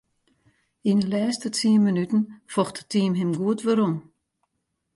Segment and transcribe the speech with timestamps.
[0.89, 2.21] Yn 'e lêste tsien minuten
[2.53, 3.95] focht it team him goed werom.